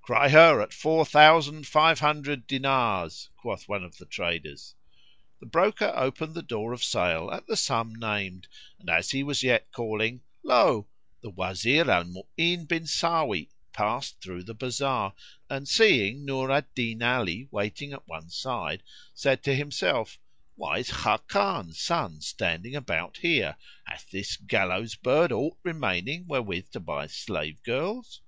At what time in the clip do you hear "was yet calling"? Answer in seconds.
9.22-10.22